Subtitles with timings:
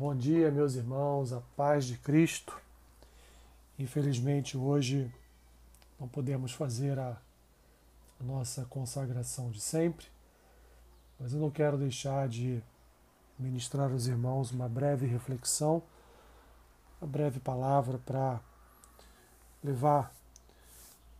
[0.00, 2.56] Bom dia, meus irmãos, a paz de Cristo.
[3.76, 5.12] Infelizmente, hoje
[5.98, 7.16] não podemos fazer a,
[8.20, 10.06] nossa consagração de sempre,
[11.18, 12.62] mas eu não quero deixar de
[13.36, 15.82] ministrar aos irmãos uma breve reflexão,
[17.02, 18.38] uma breve palavra para
[19.64, 20.14] levar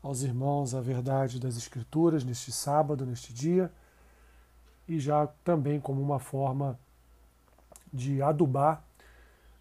[0.01, 3.73] aos irmãos a verdade das Escrituras neste sábado, neste dia,
[4.87, 6.79] e já também como uma forma
[7.93, 8.85] de adubar,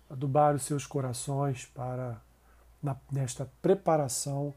[0.10, 2.22] adubar os seus corações para
[2.82, 4.54] na, nesta preparação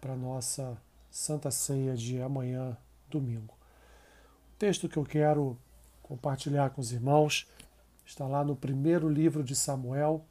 [0.00, 0.76] para nossa
[1.10, 2.76] Santa Ceia de amanhã,
[3.08, 3.54] domingo.
[4.54, 5.56] O texto que eu quero
[6.02, 7.48] compartilhar com os irmãos
[8.04, 10.24] está lá no primeiro livro de Samuel,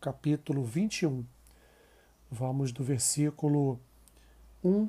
[0.00, 1.24] capítulo 21.
[2.30, 3.78] Vamos do versículo
[4.64, 4.88] 1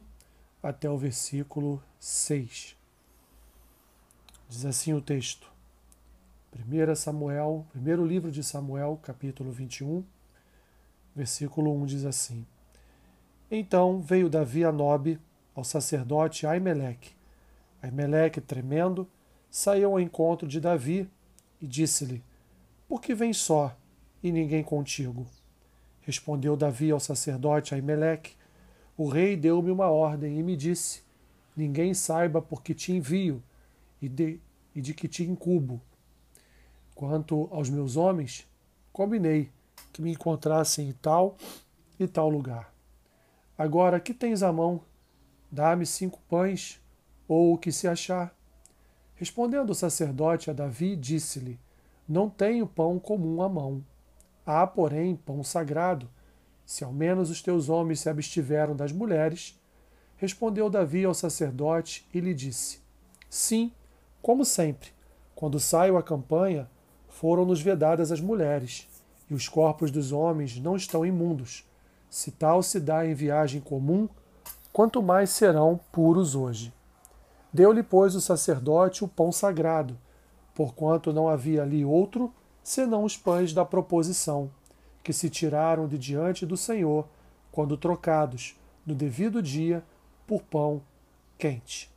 [0.62, 2.78] até o versículo 6.
[4.48, 5.52] Diz assim o texto:
[6.54, 10.04] 1 Samuel, primeiro livro de Samuel, capítulo 21,
[11.16, 12.46] versículo 1 diz assim:
[13.50, 15.18] Então veio Davi a Nobe,
[15.56, 17.14] ao sacerdote Aimeleque.
[17.82, 19.08] Aimeleque, tremendo,
[19.50, 21.10] saiu ao encontro de Davi
[21.62, 22.22] e disse-lhe:
[22.86, 23.74] Por que vens só
[24.22, 25.26] e ninguém contigo?
[26.02, 28.36] Respondeu Davi ao sacerdote Aimeleque:
[28.98, 31.02] O rei deu-me uma ordem e me disse:
[31.56, 33.42] Ninguém saiba por que te envio
[34.02, 34.38] e de,
[34.76, 35.82] e de que te incubo
[37.02, 38.48] Quanto aos meus homens,
[38.94, 39.50] combinei
[39.92, 41.36] que me encontrassem em tal
[42.00, 42.72] e tal lugar.
[43.58, 44.82] Agora, que tens à mão?
[45.52, 46.80] Dá-me cinco pães,
[47.28, 48.32] ou o que se achar.
[49.16, 51.60] Respondendo o sacerdote a Davi, disse-lhe:
[52.08, 53.84] Não tenho pão comum à mão.
[54.46, 56.08] Há, porém, pão sagrado.
[56.68, 59.60] Se ao menos os teus homens se abstiveram das mulheres.
[60.18, 62.80] Respondeu Davi ao sacerdote e lhe disse:
[63.28, 63.72] Sim,
[64.22, 64.92] como sempre,
[65.34, 66.70] quando saio à campanha,
[67.22, 68.88] foram-nos vedadas as mulheres,
[69.30, 71.64] e os corpos dos homens não estão imundos.
[72.10, 74.10] Se tal se dá em viagem comum,
[74.74, 76.74] quanto mais serão puros hoje.
[77.54, 79.96] Deu-lhe, pois, o sacerdote o pão sagrado,
[80.56, 82.34] porquanto não havia ali outro,
[82.64, 84.50] senão os pães da proposição,
[85.04, 87.08] que se tiraram de diante do Senhor,
[87.52, 89.84] quando trocados, no devido dia,
[90.26, 90.82] por pão
[91.38, 91.88] quente.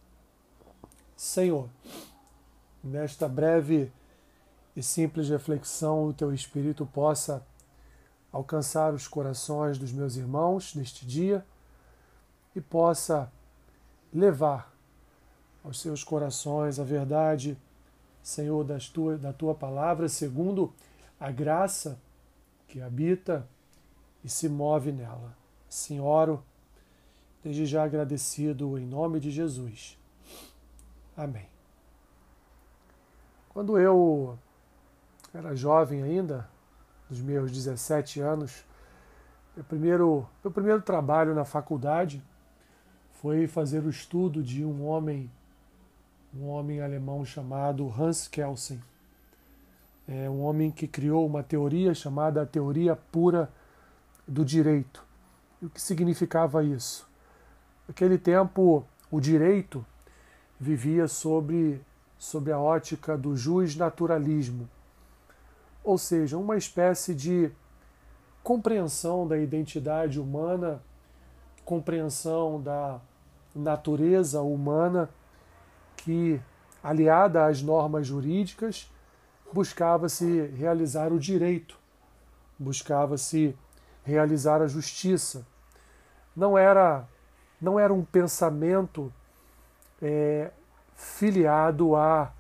[1.17, 1.67] Senhor,
[2.83, 3.91] nesta breve
[4.77, 7.45] e simples reflexão o teu Espírito possa
[8.33, 11.45] alcançar os corações dos meus irmãos neste dia
[12.55, 13.31] e possa
[14.13, 14.73] levar
[15.65, 17.57] aos seus corações a verdade,
[18.23, 20.73] Senhor, das tua, da tua palavra, segundo
[21.19, 21.99] a graça
[22.67, 23.47] que habita
[24.25, 25.37] e se move nela.
[25.69, 26.43] Assim oro,
[27.43, 29.99] desde já agradecido em nome de Jesus.
[31.17, 31.47] Amém.
[33.51, 34.39] Quando eu
[35.34, 36.49] era jovem ainda,
[37.11, 38.65] dos meus 17 anos,
[39.56, 42.22] meu primeiro, meu primeiro trabalho na faculdade
[43.21, 45.28] foi fazer o estudo de um homem,
[46.33, 48.81] um homem alemão chamado Hans Kelsen.
[50.06, 53.51] É um homem que criou uma teoria chamada teoria pura
[54.27, 55.05] do direito.
[55.61, 57.09] E o que significava isso?
[57.89, 59.84] Naquele tempo, o direito
[60.61, 61.83] vivia sobre,
[62.19, 64.69] sobre a ótica do jus naturalismo
[65.84, 67.53] ou seja, uma espécie de
[68.43, 70.83] compreensão da identidade humana,
[71.65, 72.99] compreensão da
[73.55, 75.11] natureza humana
[75.97, 76.41] que,
[76.83, 78.91] aliada às normas jurídicas,
[79.53, 81.78] buscava-se realizar o direito,
[82.59, 83.55] buscava-se
[84.03, 85.47] realizar a justiça.
[86.34, 87.06] Não era,
[87.61, 89.12] não era um pensamento
[90.03, 90.51] é,
[90.95, 92.33] filiado à,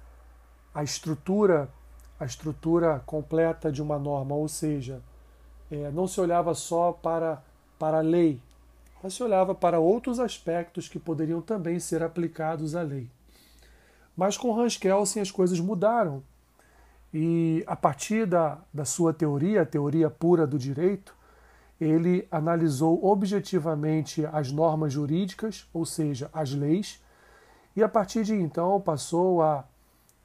[0.74, 1.70] à estrutura
[2.18, 5.02] a estrutura completa de uma norma, ou seja,
[5.70, 7.42] é, não se olhava só para,
[7.78, 8.40] para a lei,
[9.02, 13.10] mas se olhava para outros aspectos que poderiam também ser aplicados à lei.
[14.16, 16.22] Mas com Hans Kelsen as coisas mudaram.
[17.12, 21.14] E a partir da, da sua teoria, a teoria pura do direito,
[21.80, 27.02] ele analisou objetivamente as normas jurídicas, ou seja, as leis,
[27.76, 29.64] e a partir de então passou a,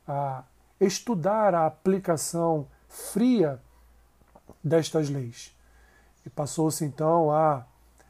[0.07, 0.43] a
[0.79, 3.61] estudar a aplicação fria
[4.63, 5.55] destas leis.
[6.25, 7.65] E passou-se então a,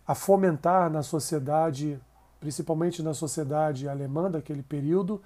[0.08, 2.00] a fomentar na sociedade,
[2.40, 5.22] principalmente na sociedade alemã daquele período,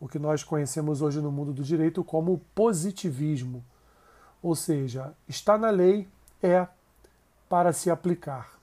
[0.00, 3.64] o que nós conhecemos hoje no mundo do direito como positivismo.
[4.42, 6.08] Ou seja, está na lei
[6.42, 6.66] é
[7.48, 8.54] para se aplicar.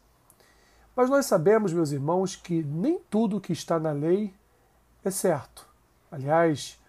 [0.96, 4.34] Mas nós sabemos, meus irmãos, que nem tudo que está na lei
[5.04, 5.68] é certo.
[6.12, 6.81] Aliás,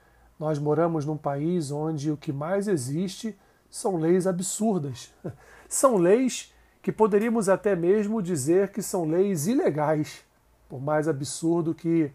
[0.43, 3.39] nós moramos num país onde o que mais existe
[3.71, 5.15] são leis absurdas.
[5.69, 6.53] São leis
[6.83, 10.23] que poderíamos até mesmo dizer que são leis ilegais,
[10.69, 12.11] por mais absurdo que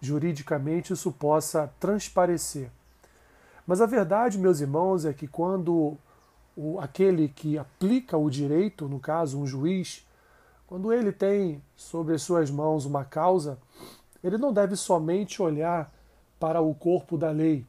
[0.00, 2.70] juridicamente isso possa transparecer.
[3.66, 5.96] Mas a verdade, meus irmãos, é que quando
[6.56, 10.04] o, aquele que aplica o direito, no caso um juiz,
[10.66, 13.58] quando ele tem sobre as suas mãos uma causa,
[14.24, 15.92] ele não deve somente olhar
[16.38, 17.64] para o corpo da lei,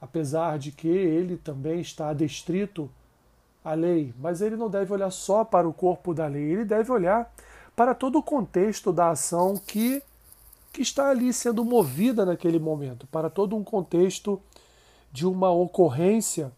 [0.00, 2.90] apesar de que ele também está adestrito
[3.64, 6.90] à lei, mas ele não deve olhar só para o corpo da lei, ele deve
[6.90, 7.32] olhar
[7.76, 10.02] para todo o contexto da ação que,
[10.72, 14.40] que está ali sendo movida naquele momento, para todo um contexto
[15.12, 16.50] de uma ocorrência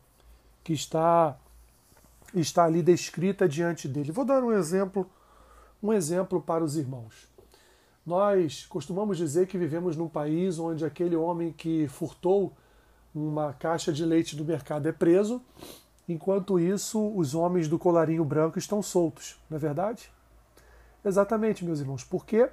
[0.63, 1.37] que está,
[2.35, 4.13] está ali descrita diante dele.
[4.13, 5.09] Vou dar um exemplo,
[5.83, 7.34] um exemplo para os irmãos.
[8.07, 12.53] Nós costumamos dizer que vivemos num país onde aquele homem que furtou
[13.15, 15.41] uma caixa de leite do mercado é preso,
[16.09, 20.11] enquanto isso os homens do colarinho branco estão soltos, não é verdade?
[21.05, 22.05] Exatamente, meus irmãos.
[22.05, 22.51] Por quê?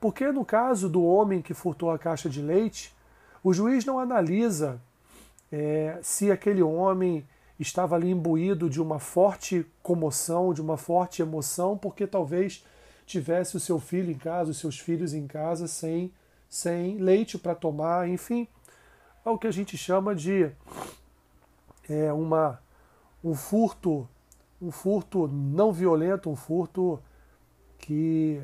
[0.00, 2.94] Porque no caso do homem que furtou a caixa de leite,
[3.42, 4.80] o juiz não analisa
[5.50, 7.26] é, se aquele homem
[7.58, 12.64] estava ali imbuído de uma forte comoção, de uma forte emoção, porque talvez
[13.06, 16.12] tivesse o seu filho em casa, os seus filhos em casa sem,
[16.48, 18.48] sem leite para tomar, enfim,
[19.24, 20.50] é o que a gente chama de
[21.88, 22.60] é, uma,
[23.22, 24.08] um furto,
[24.60, 27.02] um furto não violento, um furto
[27.78, 28.42] que,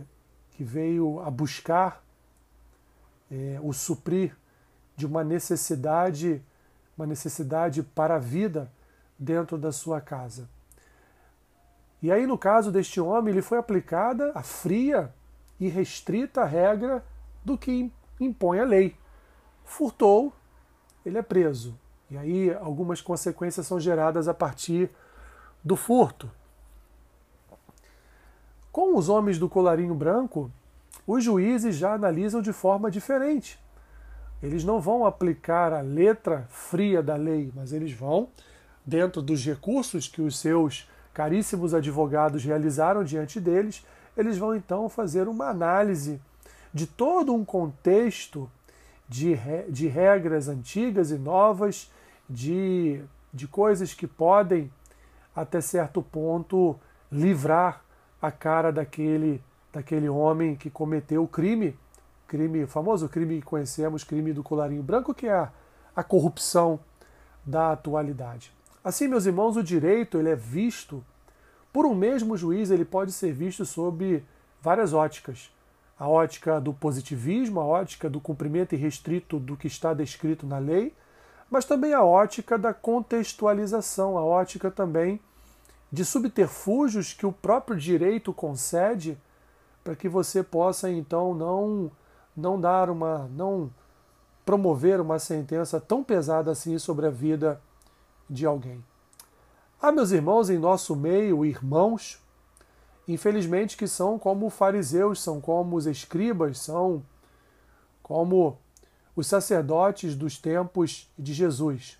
[0.53, 2.03] que veio a buscar
[3.31, 4.37] é, o suprir
[4.97, 6.43] de uma necessidade,
[6.97, 8.71] uma necessidade para a vida
[9.19, 10.49] dentro da sua casa.
[12.03, 15.13] E aí, no caso deste homem, lhe foi aplicada a fria
[15.59, 17.05] e restrita regra
[17.45, 18.97] do que impõe a lei.
[19.65, 20.33] Furtou,
[21.05, 21.79] ele é preso.
[22.11, 24.91] E aí, algumas consequências são geradas a partir
[25.63, 26.31] do furto.
[28.73, 30.51] Com os homens do colarinho branco,
[31.07, 33.59] os juízes já analisam de forma diferente.
[34.43, 38.29] Eles não vão aplicar a letra fria da lei, mas eles vão,
[38.87, 40.89] dentro dos recursos que os seus
[41.21, 43.85] caríssimos advogados realizaram diante deles,
[44.17, 46.19] eles vão então fazer uma análise
[46.73, 48.51] de todo um contexto
[49.07, 49.37] de,
[49.69, 51.91] de regras antigas e novas,
[52.27, 53.03] de,
[53.35, 54.73] de coisas que podem,
[55.37, 56.75] até certo ponto,
[57.13, 57.85] livrar
[58.23, 61.77] a cara daquele, daquele homem que cometeu o crime,
[62.27, 65.53] crime, famoso crime que conhecemos, crime do colarinho branco, que é a,
[65.95, 66.81] a corrupção
[67.45, 68.51] da atualidade.
[68.83, 71.05] Assim, meus irmãos, o direito ele é visto
[71.73, 74.25] por um mesmo juiz, ele pode ser visto sob
[74.61, 75.51] várias óticas.
[75.99, 80.95] A ótica do positivismo, a ótica do cumprimento irrestrito do que está descrito na lei,
[81.51, 85.21] mas também a ótica da contextualização, a ótica também
[85.93, 89.19] de subterfúgios que o próprio direito concede
[89.83, 91.91] para que você possa então não
[92.37, 93.71] não dar uma não
[94.45, 97.61] promover uma sentença tão pesada assim sobre a vida
[98.29, 98.83] de alguém.
[99.83, 102.21] Há, meus irmãos, em nosso meio, irmãos,
[103.09, 107.03] infelizmente, que são como fariseus, são como os escribas, são
[108.03, 108.59] como
[109.17, 111.99] os sacerdotes dos tempos de Jesus.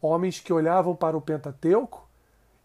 [0.00, 2.08] Homens que olhavam para o Pentateuco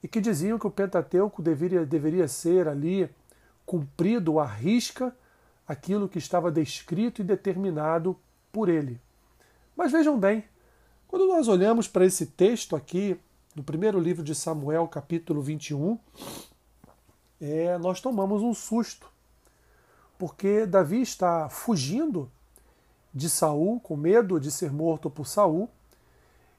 [0.02, 3.10] e que diziam que o Pentateuco deveria, deveria ser ali
[3.66, 5.14] cumprido à risca
[5.68, 8.18] aquilo que estava descrito e determinado
[8.50, 8.98] por ele.
[9.76, 10.46] Mas vejam bem,
[11.06, 13.20] quando nós olhamos para esse texto aqui,
[13.58, 15.98] no primeiro livro de Samuel, capítulo 21,
[17.42, 19.10] é, nós tomamos um susto,
[20.16, 22.32] porque Davi está fugindo
[23.12, 25.68] de Saul, com medo de ser morto por Saul,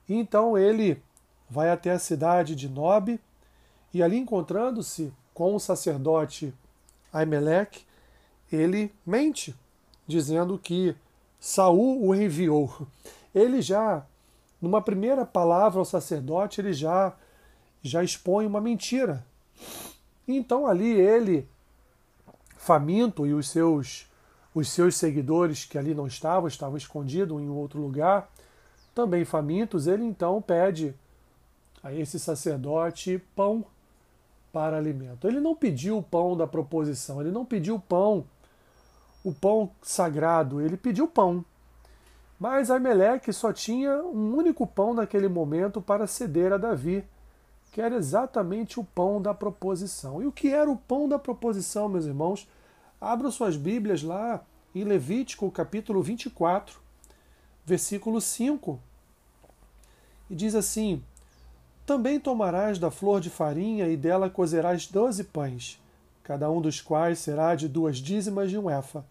[0.09, 1.00] e então ele
[1.49, 3.21] vai até a cidade de Nob,
[3.95, 6.52] e ali encontrando-se com o sacerdote
[7.12, 7.87] Aimeleque,
[8.50, 9.55] ele mente,
[10.05, 10.97] dizendo que
[11.38, 12.88] Saul o enviou.
[13.33, 14.05] Ele já
[14.60, 17.14] numa primeira palavra ao sacerdote, ele já,
[17.82, 19.24] já expõe uma mentira.
[20.26, 21.48] Então ali ele,
[22.56, 24.06] faminto, e os seus,
[24.54, 28.30] os seus seguidores que ali não estavam, estavam escondidos em outro lugar,
[28.94, 30.94] também famintos, ele então pede
[31.82, 33.64] a esse sacerdote pão
[34.52, 35.28] para alimento.
[35.28, 38.24] Ele não pediu o pão da proposição, ele não pediu o pão,
[39.22, 41.44] o pão sagrado, ele pediu pão.
[42.38, 47.04] Mas Aimeleque só tinha um único pão naquele momento para ceder a Davi,
[47.73, 50.23] que era exatamente o pão da proposição.
[50.23, 52.49] E o que era o pão da proposição, meus irmãos?
[53.00, 56.78] Abram suas Bíblias lá em Levítico, capítulo 24,
[57.64, 58.78] versículo 5.
[60.30, 61.02] E diz assim:
[61.85, 65.80] Também tomarás da flor de farinha e dela cozerás doze pães,
[66.23, 69.04] cada um dos quais será de duas dízimas de um efa.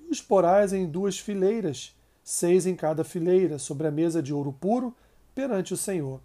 [0.00, 4.52] E os porás em duas fileiras, seis em cada fileira, sobre a mesa de ouro
[4.52, 4.96] puro,
[5.34, 6.20] perante o Senhor.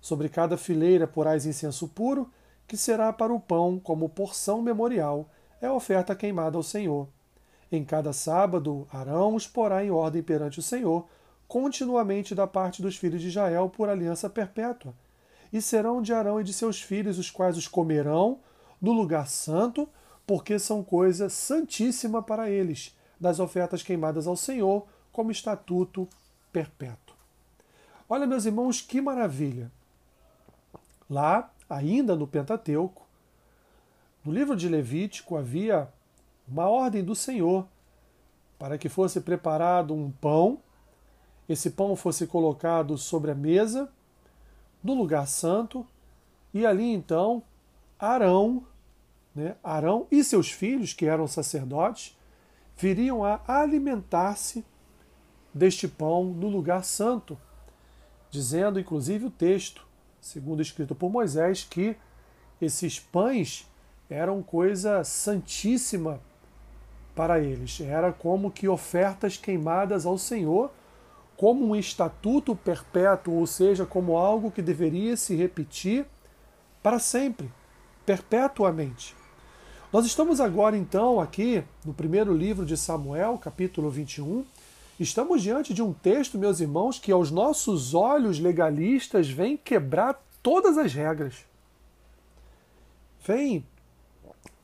[0.00, 2.28] Sobre cada fileira porás incenso puro,
[2.66, 5.28] que será para o pão como porção memorial,
[5.60, 7.06] é oferta queimada ao Senhor.
[7.70, 11.06] Em cada sábado, Arão os porá em ordem perante o Senhor,
[11.46, 14.94] continuamente da parte dos filhos de Israel por aliança perpétua.
[15.52, 18.40] E serão de Arão e de seus filhos, os quais os comerão
[18.80, 19.86] no lugar santo,
[20.26, 26.08] porque são coisa santíssima para eles, das ofertas queimadas ao Senhor, como estatuto
[26.52, 27.16] perpétuo.
[28.08, 29.70] Olha, meus irmãos, que maravilha!
[31.08, 33.06] Lá, ainda no Pentateuco,
[34.24, 35.88] no livro de Levítico havia
[36.48, 37.66] uma ordem do Senhor
[38.58, 40.60] para que fosse preparado um pão
[41.48, 43.90] esse pão fosse colocado sobre a mesa,
[44.82, 45.86] no lugar santo,
[46.52, 47.42] e ali então
[47.98, 48.64] Arão,
[49.34, 52.16] né, Arão e seus filhos, que eram sacerdotes,
[52.76, 54.64] viriam a alimentar-se
[55.52, 57.38] deste pão no lugar santo,
[58.30, 59.86] dizendo inclusive o texto,
[60.20, 61.96] segundo escrito por Moisés, que
[62.60, 63.66] esses pães
[64.08, 66.20] eram coisa santíssima
[67.14, 67.80] para eles.
[67.80, 70.70] Era como que ofertas queimadas ao Senhor
[71.36, 76.06] como um estatuto perpétuo, ou seja, como algo que deveria se repetir
[76.82, 77.50] para sempre,
[78.06, 79.16] perpetuamente.
[79.92, 84.44] Nós estamos agora, então, aqui no primeiro livro de Samuel, capítulo 21.
[85.00, 90.76] Estamos diante de um texto, meus irmãos, que aos nossos olhos legalistas vem quebrar todas
[90.78, 91.44] as regras.
[93.26, 93.64] Vem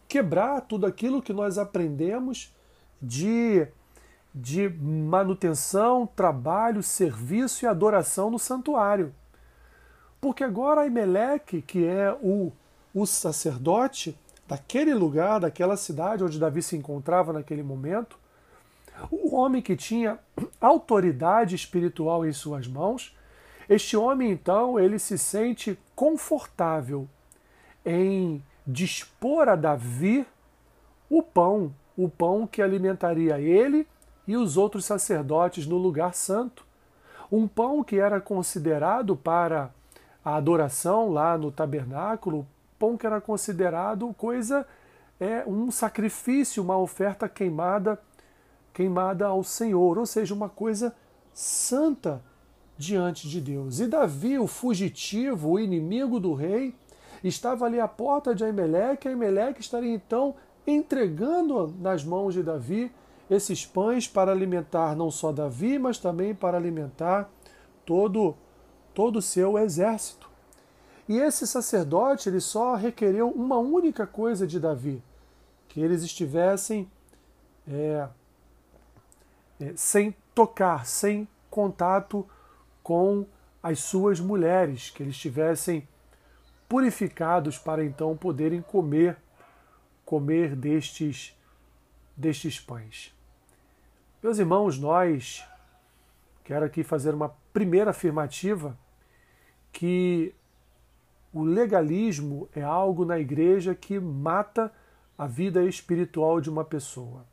[0.06, 2.52] quebrar tudo aquilo que nós aprendemos
[3.00, 3.66] de
[4.34, 9.12] de manutenção, trabalho, serviço e adoração no santuário.
[10.20, 12.52] Porque agora Aimeleque, que é o,
[12.94, 14.16] o sacerdote
[14.46, 18.18] daquele lugar, daquela cidade onde Davi se encontrava naquele momento,
[19.10, 20.18] o homem que tinha
[20.60, 23.16] autoridade espiritual em suas mãos,
[23.68, 27.08] este homem então ele se sente confortável
[27.84, 30.26] em dispor a Davi
[31.08, 33.86] o pão, o pão que alimentaria ele
[34.26, 36.66] e os outros sacerdotes no lugar santo.
[37.30, 39.70] Um pão que era considerado para
[40.24, 42.46] a adoração lá no tabernáculo,
[42.78, 44.66] pão que era considerado coisa
[45.20, 47.98] é um sacrifício, uma oferta queimada,
[48.78, 50.94] queimada ao Senhor, ou seja, uma coisa
[51.34, 52.22] santa
[52.76, 53.80] diante de Deus.
[53.80, 56.76] E Davi, o fugitivo, o inimigo do rei,
[57.24, 62.92] estava ali à porta de Aimeleque, Aimeleque estaria então entregando nas mãos de Davi
[63.28, 67.28] esses pães para alimentar não só Davi, mas também para alimentar
[67.84, 68.36] todo
[68.94, 70.30] todo o seu exército.
[71.08, 75.02] E esse sacerdote ele só requereu uma única coisa de Davi,
[75.66, 76.88] que eles estivessem
[77.66, 78.08] é,
[79.60, 82.28] é, sem tocar, sem contato
[82.82, 83.26] com
[83.62, 85.86] as suas mulheres, que eles estivessem
[86.68, 89.16] purificados para então poderem comer
[90.04, 91.36] comer destes
[92.16, 93.14] destes pães.
[94.22, 95.44] Meus irmãos, nós
[96.42, 98.76] quero aqui fazer uma primeira afirmativa
[99.70, 100.34] que
[101.32, 104.72] o legalismo é algo na igreja que mata
[105.16, 107.26] a vida espiritual de uma pessoa.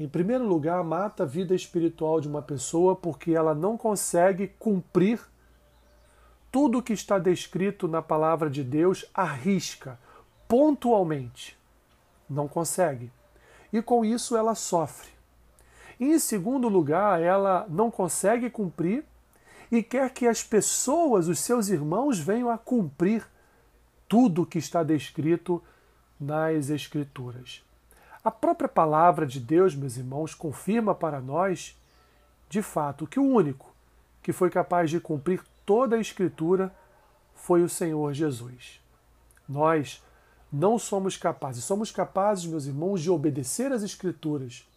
[0.00, 5.20] Em primeiro lugar, mata a vida espiritual de uma pessoa porque ela não consegue cumprir
[6.50, 9.98] tudo o que está descrito na palavra de Deus à risca,
[10.48, 11.54] pontualmente.
[12.30, 13.12] Não consegue.
[13.70, 15.10] E com isso ela sofre.
[16.00, 19.04] Em segundo lugar, ela não consegue cumprir
[19.70, 23.22] e quer que as pessoas, os seus irmãos, venham a cumprir
[24.08, 25.62] tudo o que está descrito
[26.18, 27.62] nas Escrituras.
[28.22, 31.74] A própria palavra de Deus, meus irmãos, confirma para nós,
[32.50, 33.74] de fato, que o único
[34.22, 36.74] que foi capaz de cumprir toda a Escritura
[37.34, 38.78] foi o Senhor Jesus.
[39.48, 40.02] Nós
[40.52, 44.68] não somos capazes, somos capazes, meus irmãos, de obedecer às Escrituras,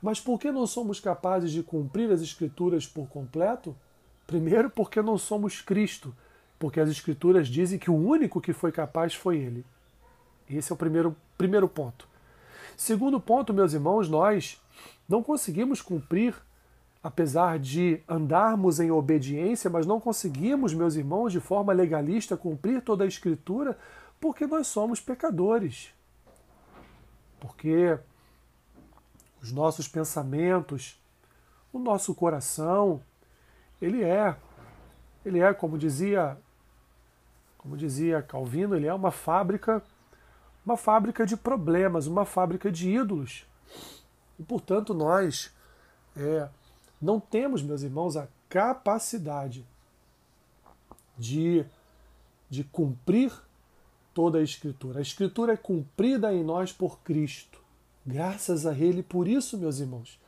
[0.00, 3.74] mas por que não somos capazes de cumprir as Escrituras por completo?
[4.26, 6.14] Primeiro, porque não somos Cristo,
[6.58, 9.66] porque as Escrituras dizem que o único que foi capaz foi Ele.
[10.48, 12.06] Esse é o primeiro, primeiro ponto.
[12.76, 14.60] Segundo ponto, meus irmãos, nós
[15.08, 16.34] não conseguimos cumprir,
[17.02, 23.04] apesar de andarmos em obediência, mas não conseguimos, meus irmãos, de forma legalista, cumprir toda
[23.04, 23.78] a Escritura,
[24.20, 25.90] porque nós somos pecadores.
[27.40, 27.98] Porque
[29.40, 31.00] os nossos pensamentos,
[31.72, 33.00] o nosso coração,
[33.80, 34.36] ele é,
[35.24, 36.36] ele é, como dizia
[37.58, 39.82] Como dizia Calvino, ele é uma fábrica,
[40.66, 43.46] uma fábrica de problemas, uma fábrica de ídolos.
[44.36, 45.54] E portanto nós
[46.16, 46.48] é,
[47.00, 49.64] não temos, meus irmãos, a capacidade
[51.16, 51.64] de,
[52.50, 53.32] de cumprir
[54.12, 54.98] toda a Escritura.
[54.98, 57.60] A Escritura é cumprida em nós por Cristo.
[58.04, 60.18] Graças a Ele por isso, meus irmãos.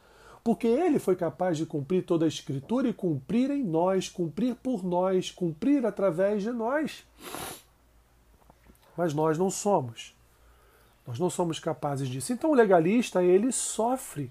[0.45, 4.85] Porque Ele foi capaz de cumprir toda a Escritura e cumprir em nós, cumprir por
[4.85, 7.05] nós, cumprir através de nós.
[8.97, 10.18] Mas nós não somos.
[11.09, 12.33] Nós não somos capazes disso.
[12.33, 14.31] Então o legalista, ele sofre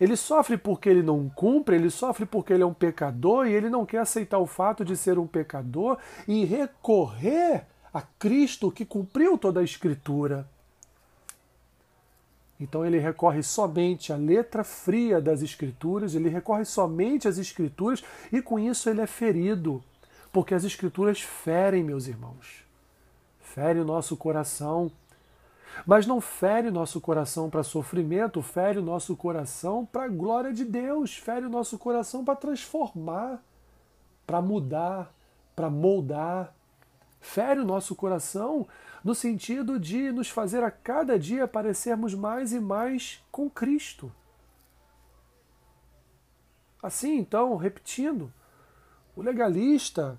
[0.00, 3.68] ele sofre porque ele não cumpre, ele sofre porque ele é um pecador e ele
[3.68, 9.36] não quer aceitar o fato de ser um pecador e recorrer a Cristo que cumpriu
[9.36, 10.48] toda a Escritura.
[12.58, 18.40] Então ele recorre somente à letra fria das Escrituras, ele recorre somente às Escrituras e
[18.40, 19.84] com isso ele é ferido,
[20.32, 22.64] porque as Escrituras ferem, meus irmãos.
[23.38, 24.90] Ferem o nosso coração,
[25.86, 30.64] mas não fere nosso coração para sofrimento, fere o nosso coração para a glória de
[30.64, 33.42] Deus, fere o nosso coração para transformar,
[34.26, 35.12] para mudar,
[35.54, 36.54] para moldar.
[37.20, 38.66] Fere o nosso coração
[39.04, 44.10] no sentido de nos fazer a cada dia parecermos mais e mais com Cristo.
[46.82, 48.32] Assim, então, repetindo,
[49.14, 50.18] o legalista,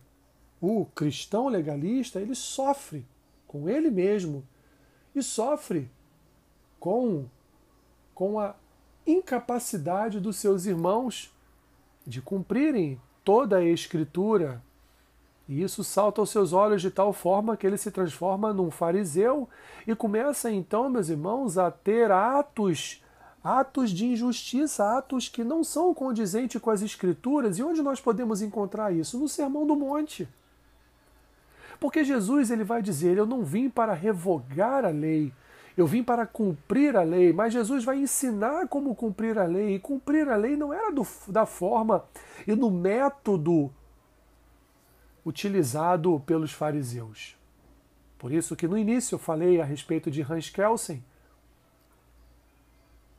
[0.60, 3.04] o cristão legalista, ele sofre
[3.48, 4.48] com ele mesmo
[5.16, 5.90] e sofre
[6.80, 7.26] com,
[8.14, 8.56] com a
[9.06, 11.34] incapacidade dos seus irmãos
[12.06, 14.62] de cumprirem toda a Escritura.
[15.48, 19.50] E isso salta aos seus olhos de tal forma que ele se transforma num fariseu
[19.86, 23.02] e começa então, meus irmãos, a ter atos
[23.44, 27.58] atos de injustiça, atos que não são condizentes com as escrituras.
[27.58, 29.18] E onde nós podemos encontrar isso?
[29.18, 30.28] No Sermão do Monte.
[31.82, 35.34] Porque Jesus ele vai dizer: Eu não vim para revogar a lei,
[35.76, 37.34] eu vim para cumprir a lei.
[37.34, 39.76] Mas Jesus vai ensinar como cumprir a lei.
[39.76, 42.06] E cumprir a lei não era do, da forma
[42.48, 43.74] e no método
[45.26, 47.36] utilizado pelos fariseus.
[48.20, 51.04] Por isso que no início eu falei a respeito de Hans Kelsen,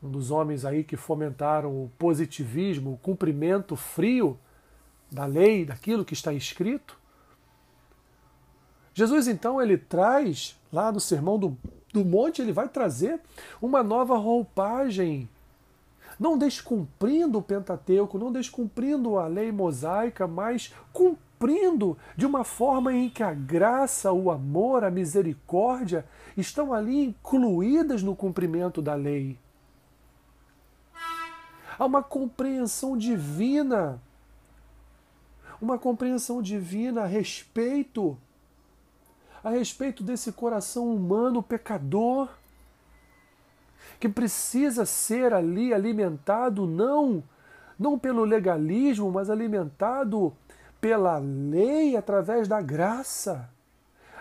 [0.00, 4.38] um dos homens aí que fomentaram o positivismo, o cumprimento frio
[5.10, 7.01] da lei, daquilo que está escrito.
[8.94, 11.56] Jesus então ele traz lá no Sermão do,
[11.92, 13.20] do Monte, ele vai trazer
[13.60, 15.28] uma nova roupagem,
[16.18, 23.08] não descumprindo o Pentateuco, não descumprindo a lei mosaica, mas cumprindo de uma forma em
[23.08, 29.38] que a graça, o amor, a misericórdia estão ali incluídas no cumprimento da lei.
[31.78, 34.00] Há uma compreensão divina,
[35.60, 38.16] uma compreensão divina a respeito
[39.42, 42.28] a respeito desse coração humano pecador
[43.98, 47.22] que precisa ser ali alimentado não
[47.78, 50.32] não pelo legalismo, mas alimentado
[50.80, 53.48] pela lei através da graça.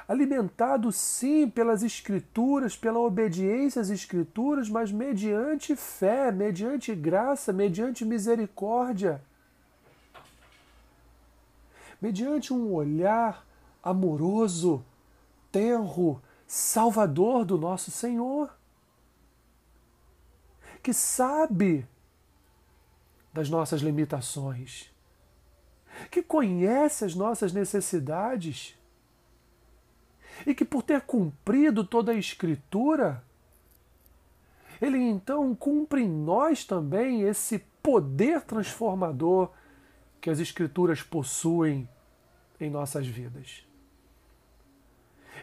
[0.08, 9.22] Alimentado sim pelas escrituras, pela obediência às escrituras, mas mediante fé, mediante graça, mediante misericórdia.
[12.02, 13.46] Mediante um olhar
[13.84, 14.84] amoroso
[15.52, 18.54] tenro Salvador do nosso Senhor,
[20.82, 21.88] que sabe
[23.34, 24.92] das nossas limitações,
[26.10, 28.78] que conhece as nossas necessidades
[30.46, 33.24] e que, por ter cumprido toda a Escritura,
[34.82, 39.52] ele então cumpre em nós também esse poder transformador
[40.20, 41.88] que as Escrituras possuem
[42.60, 43.71] em nossas vidas.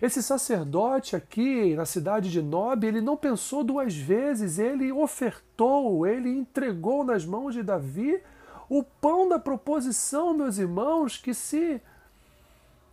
[0.01, 6.31] Esse sacerdote aqui na cidade de Nob, ele não pensou duas vezes, ele ofertou, ele
[6.31, 8.23] entregou nas mãos de Davi
[8.69, 11.81] o pão da proposição, meus irmãos, que se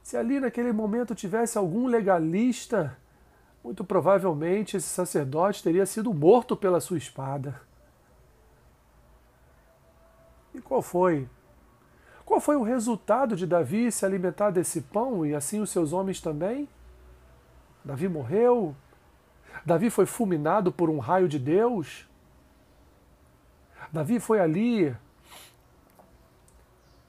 [0.01, 2.95] se ali naquele momento tivesse algum legalista,
[3.63, 7.59] muito provavelmente esse sacerdote teria sido morto pela sua espada.
[10.53, 11.27] E qual foi?
[12.23, 16.21] Qual foi o resultado de Davi se alimentar desse pão e assim os seus homens
[16.21, 16.69] também?
[17.85, 18.75] Davi morreu.
[19.63, 22.07] Davi foi fulminado por um raio de Deus.
[23.93, 24.95] Davi foi ali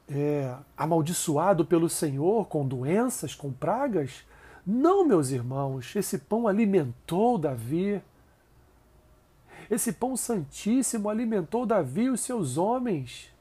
[0.08, 4.24] é, amaldiçoado pelo Senhor com doenças, com pragas.
[4.64, 8.02] Não, meus irmãos, esse pão alimentou Davi.
[9.70, 13.34] Esse pão santíssimo alimentou Davi e os seus homens.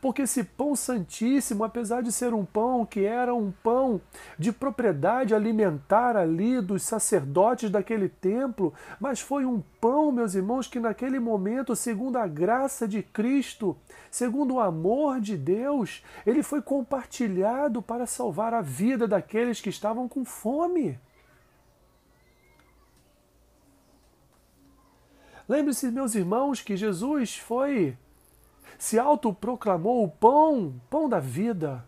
[0.00, 4.00] Porque esse pão santíssimo, apesar de ser um pão que era um pão
[4.38, 10.80] de propriedade alimentar ali dos sacerdotes daquele templo, mas foi um pão, meus irmãos, que
[10.80, 13.76] naquele momento, segundo a graça de Cristo,
[14.10, 20.08] segundo o amor de Deus, ele foi compartilhado para salvar a vida daqueles que estavam
[20.08, 20.98] com fome.
[25.46, 27.98] Lembre-se, meus irmãos, que Jesus foi
[28.78, 31.84] se autoproclamou o pão, pão da vida,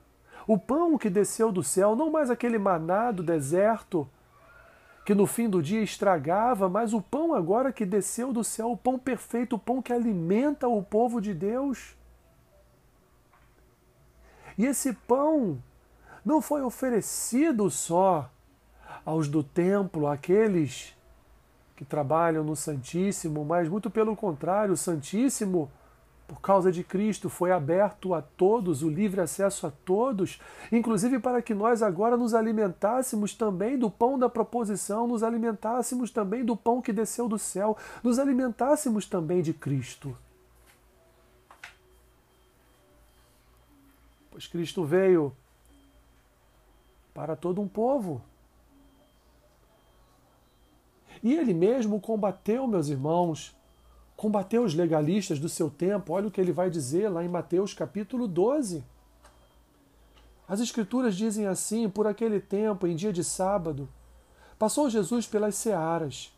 [0.47, 4.09] o pão que desceu do céu, não mais aquele maná do deserto
[5.05, 8.77] que no fim do dia estragava, mas o pão agora que desceu do céu, o
[8.77, 11.97] pão perfeito, o pão que alimenta o povo de Deus.
[14.59, 15.63] E esse pão
[16.25, 18.29] não foi oferecido só
[19.05, 20.97] aos do templo, aqueles
[21.77, 25.71] que trabalham no Santíssimo, mas muito pelo contrário, o Santíssimo
[26.27, 30.41] por causa de Cristo, foi aberto a todos, o livre acesso a todos,
[30.73, 36.45] inclusive para que nós agora nos alimentássemos também do pão da proposição, nos alimentássemos também
[36.45, 40.17] do pão que desceu do céu, nos alimentássemos também de Cristo.
[44.31, 45.33] Pois Cristo veio
[47.15, 48.21] para todo um povo.
[51.23, 53.57] E ele mesmo combateu, meus irmãos,
[54.17, 56.13] combateu os legalistas do seu tempo.
[56.13, 58.83] Olha o que ele vai dizer lá em Mateus capítulo 12.
[60.49, 63.89] As Escrituras dizem assim: por aquele tempo, em dia de sábado,
[64.59, 66.33] passou Jesus pelas searas.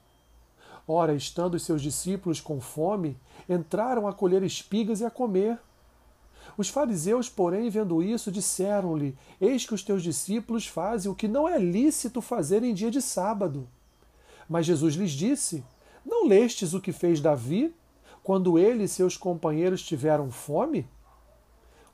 [0.86, 3.16] Ora, estando os seus discípulos com fome,
[3.48, 5.58] entraram a colher espigas e a comer.
[6.56, 11.46] Os fariseus, porém, vendo isso, disseram-lhe: Eis que os teus discípulos fazem o que não
[11.46, 13.68] é lícito fazer em dia de sábado.
[14.48, 15.62] Mas Jesus lhes disse:
[16.08, 17.74] não lestes o que fez Davi
[18.24, 20.88] quando ele e seus companheiros tiveram fome?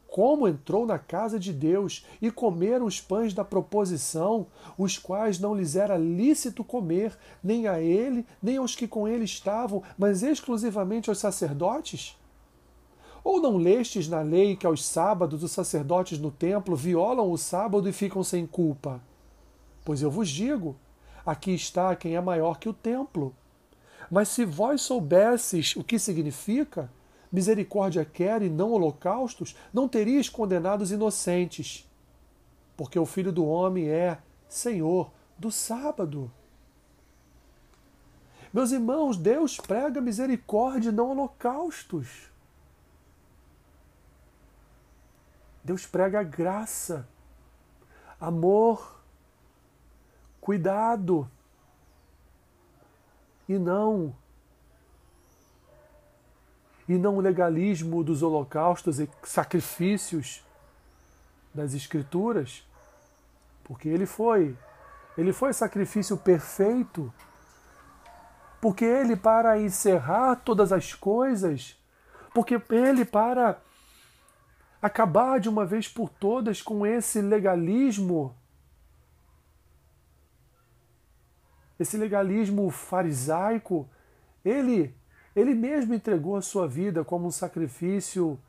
[0.07, 4.46] Como entrou na casa de Deus e comeram os pães da proposição,
[4.79, 9.24] os quais não lhes era lícito comer, nem a ele, nem aos que com ele
[9.24, 12.16] estavam, mas exclusivamente aos sacerdotes?
[13.24, 17.88] Ou não lestes na lei que aos sábados os sacerdotes no templo violam o sábado
[17.88, 19.03] e ficam sem culpa?
[19.85, 20.77] Pois eu vos digo:
[21.27, 23.35] aqui está quem é maior que o templo.
[24.11, 26.90] Mas se vós soubesses o que significa,
[27.31, 31.88] misericórdia quer e não holocaustos, não terias condenados inocentes.
[32.77, 36.31] Porque o Filho do Homem é Senhor do sábado.
[38.53, 42.31] Meus irmãos, Deus prega misericórdia e não holocaustos.
[45.64, 47.09] Deus prega graça,
[48.21, 49.03] amor,
[50.40, 51.29] cuidado
[53.48, 54.14] e não.
[56.88, 60.44] E não o legalismo dos holocaustos e sacrifícios
[61.54, 62.66] das escrituras,
[63.64, 64.57] porque ele foi
[65.16, 67.12] ele foi sacrifício perfeito,
[68.61, 71.78] porque ele para encerrar todas as coisas,
[72.33, 73.61] porque ele para
[74.83, 78.35] acabar de uma vez por todas com esse legalismo
[81.85, 83.87] esse legalismo farisaico,
[84.42, 84.97] ele,
[85.37, 88.40] ele mesmo entregou a sua vida como um sacrifício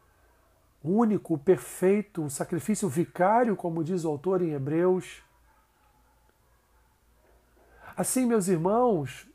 [0.82, 5.22] único, perfeito, um sacrifício vicário, como diz o autor em Hebreus.
[7.98, 9.28] Assim, meus irmãos,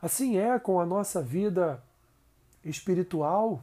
[0.00, 1.82] assim é com a nossa vida
[2.64, 3.62] espiritual.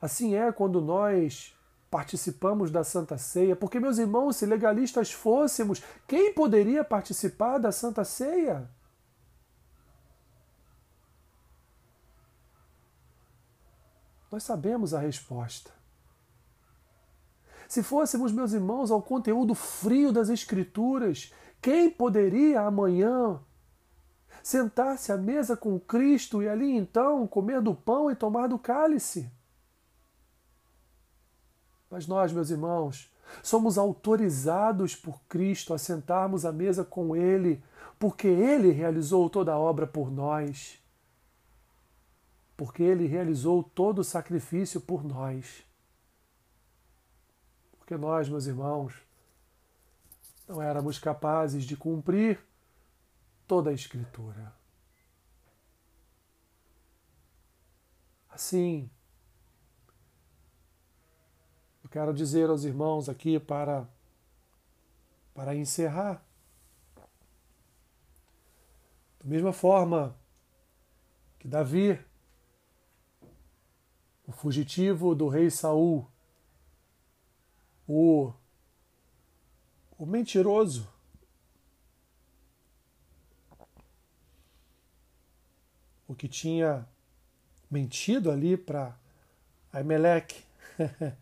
[0.00, 1.56] Assim é quando nós
[1.92, 8.02] participamos da Santa Ceia, porque, meus irmãos, se legalistas fôssemos, quem poderia participar da Santa
[8.02, 8.66] Ceia?
[14.30, 15.70] Nós sabemos a resposta.
[17.68, 23.38] Se fôssemos, meus irmãos, ao conteúdo frio das Escrituras, quem poderia amanhã
[24.42, 29.30] sentar-se à mesa com Cristo e ali então comer do pão e tomar do cálice?
[31.92, 37.62] Mas nós, meus irmãos, somos autorizados por Cristo a sentarmos à mesa com Ele,
[37.98, 40.82] porque Ele realizou toda a obra por nós.
[42.56, 45.66] Porque Ele realizou todo o sacrifício por nós.
[47.76, 48.94] Porque nós, meus irmãos,
[50.48, 52.42] não éramos capazes de cumprir
[53.46, 54.50] toda a Escritura.
[58.30, 58.88] Assim,
[61.92, 63.86] quero dizer aos irmãos aqui para,
[65.34, 66.24] para encerrar.
[69.20, 70.16] Da mesma forma
[71.38, 72.02] que Davi,
[74.26, 76.10] o fugitivo do rei Saul,
[77.86, 78.32] o,
[79.98, 80.88] o mentiroso,
[86.08, 86.88] o que tinha
[87.70, 88.98] mentido ali para
[89.70, 90.42] Aimeleque.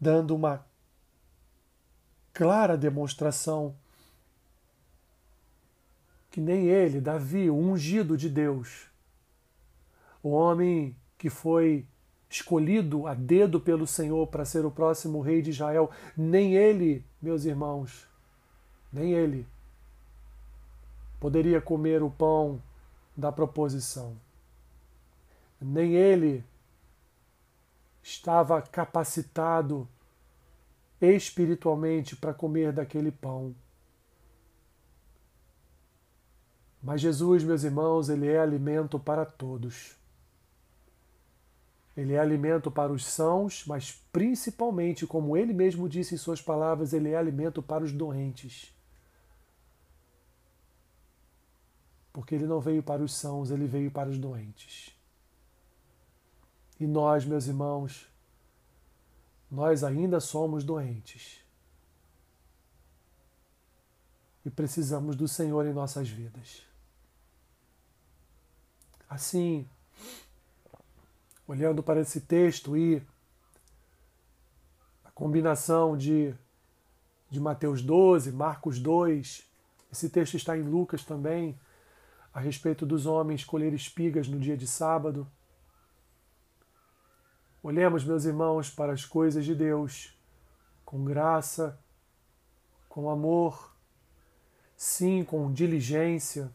[0.00, 0.64] dando uma
[2.32, 3.74] clara demonstração
[6.30, 8.90] que nem ele, Davi, o ungido de Deus,
[10.22, 11.86] o homem que foi
[12.28, 17.44] escolhido a dedo pelo Senhor para ser o próximo rei de Israel, nem ele, meus
[17.46, 18.06] irmãos,
[18.92, 19.46] nem ele
[21.18, 22.62] poderia comer o pão
[23.16, 24.16] da proposição.
[25.60, 26.44] Nem ele
[28.06, 29.88] estava capacitado
[31.00, 33.52] espiritualmente para comer daquele pão.
[36.80, 39.96] Mas Jesus, meus irmãos, ele é alimento para todos.
[41.96, 46.92] Ele é alimento para os sãos, mas principalmente, como ele mesmo disse em suas palavras,
[46.92, 48.72] ele é alimento para os doentes.
[52.12, 54.95] Porque ele não veio para os sãos, ele veio para os doentes.
[56.78, 58.06] E nós, meus irmãos,
[59.50, 61.40] nós ainda somos doentes.
[64.44, 66.62] E precisamos do Senhor em nossas vidas.
[69.08, 69.66] Assim,
[71.46, 73.02] olhando para esse texto e
[75.04, 76.34] a combinação de,
[77.30, 79.44] de Mateus 12, Marcos 2,
[79.90, 81.58] esse texto está em Lucas também,
[82.34, 85.26] a respeito dos homens colher espigas no dia de sábado.
[87.66, 90.16] Olhemos, meus irmãos, para as coisas de Deus
[90.84, 91.76] com graça,
[92.88, 93.74] com amor,
[94.76, 96.48] sim, com diligência,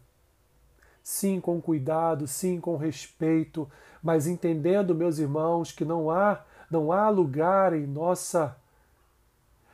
[1.03, 3.69] sim, com cuidado, sim, com respeito,
[4.01, 8.55] mas entendendo, meus irmãos, que não há não há lugar em nossa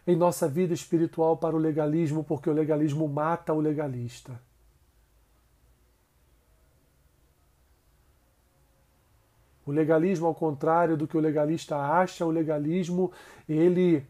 [0.08, 4.41] em nossa vida espiritual para o legalismo, porque o legalismo mata o legalista.
[9.67, 13.12] O legalismo, ao contrário do que o legalista acha, o legalismo
[13.49, 14.08] ele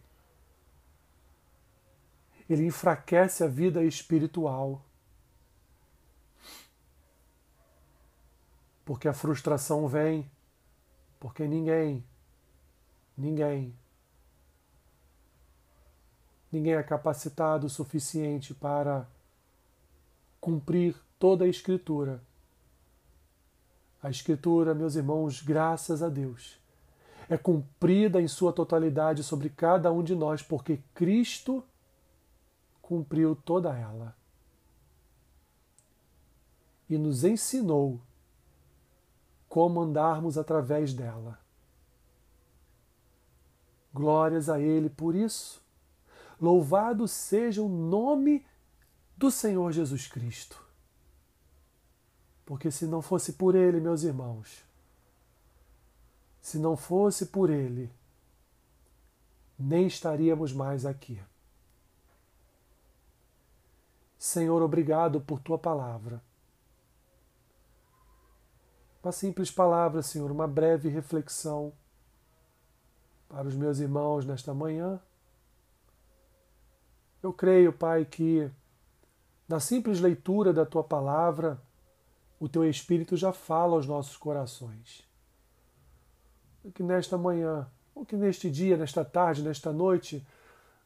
[2.48, 4.82] ele enfraquece a vida espiritual.
[8.86, 10.30] Porque a frustração vem,
[11.20, 12.06] porque ninguém,
[13.18, 13.76] ninguém,
[16.52, 19.06] ninguém é capacitado o suficiente para
[20.40, 22.22] cumprir toda a Escritura
[24.08, 26.58] a Escritura, meus irmãos, graças a Deus,
[27.30, 31.62] é cumprida em sua totalidade sobre cada um de nós, porque Cristo
[32.82, 34.16] cumpriu toda ela
[36.90, 38.00] e nos ensinou
[39.50, 41.38] como andarmos através dela.
[43.94, 45.62] Glórias a Ele por isso.
[46.40, 48.46] Louvado seja o nome
[49.18, 50.67] do Senhor Jesus Cristo.
[52.48, 54.64] Porque se não fosse por Ele, meus irmãos,
[56.40, 57.92] se não fosse por Ele,
[59.60, 61.22] nem estaríamos mais aqui.
[64.18, 66.24] Senhor, obrigado por tua palavra.
[69.04, 71.74] Uma simples palavra, Senhor, uma breve reflexão
[73.28, 75.02] para os meus irmãos nesta manhã.
[77.22, 78.50] Eu creio, Pai, que
[79.50, 81.62] na simples leitura da tua palavra,
[82.40, 85.04] o teu Espírito já fala aos nossos corações.
[86.74, 90.26] Que nesta manhã, ou que neste dia, nesta tarde, nesta noite,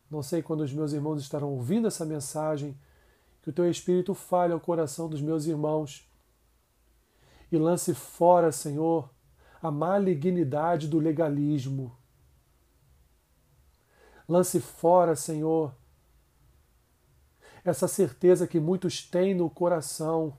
[0.10, 2.78] não sei quando os meus irmãos estarão ouvindo essa mensagem,
[3.42, 6.08] que o teu Espírito fale ao coração dos meus irmãos
[7.52, 9.10] e lance fora, Senhor,
[9.62, 11.96] a malignidade do legalismo.
[14.28, 15.76] Lance fora, Senhor,
[17.66, 20.38] essa certeza que muitos têm no coração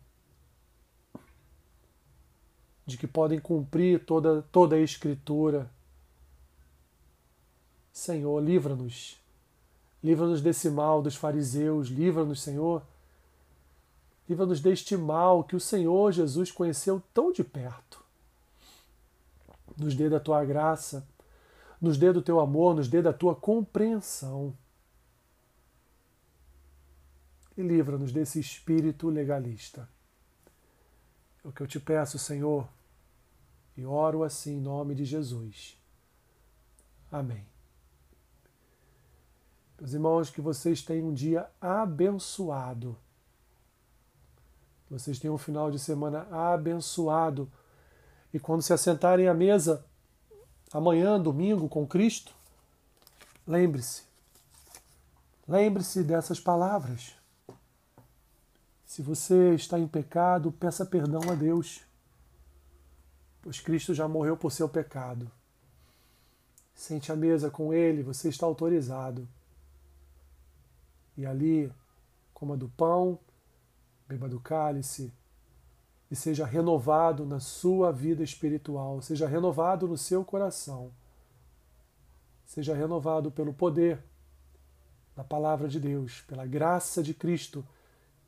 [2.86, 5.70] de que podem cumprir toda, toda a Escritura.
[7.92, 9.20] Senhor, livra-nos.
[10.02, 11.88] Livra-nos desse mal dos fariseus.
[11.88, 12.82] Livra-nos, Senhor.
[14.28, 18.02] Livra-nos deste mal que o Senhor Jesus conheceu tão de perto.
[19.76, 21.06] Nos dê da tua graça,
[21.80, 24.54] nos dê do teu amor, nos dê da tua compreensão.
[27.56, 29.88] E livra-nos desse espírito legalista.
[31.44, 32.68] É o que eu te peço, Senhor,
[33.76, 35.78] e oro assim em nome de Jesus.
[37.10, 37.46] Amém.
[39.78, 42.96] Meus irmãos, que vocês tenham um dia abençoado
[44.92, 47.50] vocês tenham um final de semana abençoado.
[48.32, 49.82] E quando se assentarem à mesa,
[50.70, 52.34] amanhã, domingo, com Cristo,
[53.46, 54.02] lembre-se,
[55.48, 57.14] lembre-se dessas palavras.
[58.92, 61.80] Se você está em pecado, peça perdão a Deus,
[63.40, 65.30] pois Cristo já morreu por seu pecado.
[66.74, 69.26] Sente à mesa com Ele, você está autorizado.
[71.16, 71.72] E ali,
[72.34, 73.18] coma do pão,
[74.06, 75.10] beba do cálice,
[76.10, 80.92] e seja renovado na sua vida espiritual, seja renovado no seu coração,
[82.44, 84.04] seja renovado pelo poder
[85.16, 87.64] da palavra de Deus, pela graça de Cristo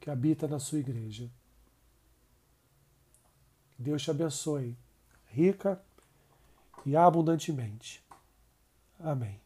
[0.05, 1.31] que habita na sua igreja.
[3.79, 4.77] Deus te abençoe
[5.29, 5.83] rica
[6.85, 8.05] e abundantemente.
[9.01, 9.41] Amém.